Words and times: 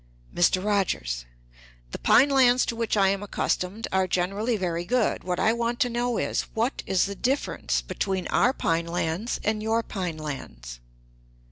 "Mr. 0.33 0.65
Rogers. 0.65 1.25
The 1.91 1.99
pine 1.99 2.29
lands 2.31 2.65
to 2.65 2.75
which 2.75 2.97
I 2.97 3.09
am 3.09 3.21
accustomed 3.21 3.87
are 3.91 4.07
generally 4.07 4.57
very 4.57 4.83
good. 4.83 5.23
What 5.23 5.39
I 5.39 5.53
want 5.53 5.79
to 5.81 5.89
know 5.91 6.17
is, 6.17 6.41
what 6.55 6.81
is 6.87 7.05
the 7.05 7.13
difference 7.13 7.83
between 7.83 8.25
our 8.29 8.51
pine 8.51 8.87
lands 8.87 9.39
and 9.43 9.61
your 9.61 9.83
pine 9.83 10.17
lands? 10.17 10.79